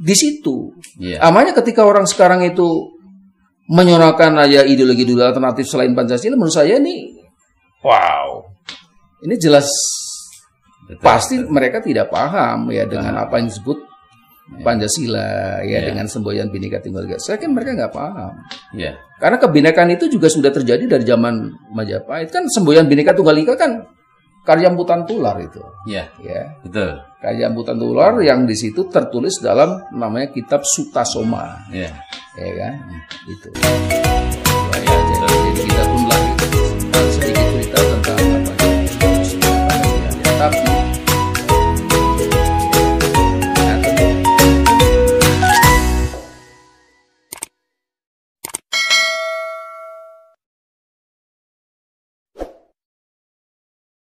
di 0.00 0.14
situ. 0.16 0.72
Iya. 0.96 1.20
Amanya 1.20 1.52
ketika 1.52 1.84
orang 1.84 2.08
sekarang 2.08 2.40
itu 2.40 2.95
menyorakan 3.66 4.38
aja 4.42 4.62
ideologi 4.62 5.02
ideologi 5.02 5.26
alternatif 5.26 5.64
selain 5.66 5.92
Pancasila, 5.94 6.38
menurut 6.38 6.54
saya 6.54 6.78
ini 6.78 7.14
wow. 7.82 8.46
Ini 9.26 9.34
jelas 9.40 9.66
Betul. 10.86 11.02
pasti 11.02 11.34
mereka 11.42 11.82
tidak 11.82 12.12
paham 12.12 12.70
ya 12.70 12.86
dengan 12.86 13.16
apa 13.26 13.42
yang 13.42 13.50
disebut 13.50 13.78
Pancasila 14.62 15.58
ya 15.66 15.82
Iya. 15.82 15.90
dengan 15.90 16.06
semboyan 16.06 16.46
Bhinneka 16.46 16.78
Tunggal 16.78 17.10
Ika. 17.10 17.18
Saya 17.18 17.36
kan 17.42 17.50
mereka 17.50 17.74
nggak 17.74 17.90
paham. 17.90 18.32
Iya. 18.70 18.94
Karena 19.18 19.42
kebinekaan 19.42 19.90
itu 19.90 20.06
juga 20.06 20.30
sudah 20.30 20.54
terjadi 20.54 20.86
dari 20.86 21.02
zaman 21.02 21.50
Majapahit 21.74 22.30
kan 22.30 22.46
semboyan 22.46 22.86
Bhinneka 22.86 23.18
Tunggal 23.18 23.42
Ika 23.42 23.58
kan 23.58 23.82
karya 24.46 24.70
butan 24.70 25.02
tular 25.02 25.34
itu. 25.42 25.58
Iya. 25.90 26.06
Ya. 26.22 26.54
Betul. 26.62 27.02
Karya 27.18 27.50
butan 27.50 27.76
tular 27.82 28.14
yang 28.22 28.46
di 28.46 28.54
situ 28.54 28.86
tertulis 28.86 29.42
dalam 29.42 29.82
namanya 29.90 30.30
kitab 30.30 30.62
Sutasoma. 30.62 31.66
Iya. 31.74 31.90
Ya 32.38 32.50
kan? 32.54 32.74
Itu. 33.26 33.48
Ya, 34.86 34.98
jadi 35.26 35.62
kita 35.66 35.82
pun 35.90 36.02
lagi 36.06 36.30
sedikit 37.18 37.46
cerita 37.50 37.78
tentang 37.82 38.18
apa. 38.22 38.52
Tapi 40.36 40.75